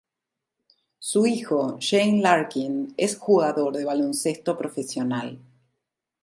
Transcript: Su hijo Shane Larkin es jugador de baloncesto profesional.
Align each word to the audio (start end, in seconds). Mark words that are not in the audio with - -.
Su 0.97 1.27
hijo 1.27 1.77
Shane 1.79 2.23
Larkin 2.23 2.91
es 2.97 3.15
jugador 3.19 3.75
de 3.77 3.85
baloncesto 3.85 4.57
profesional. 4.57 5.37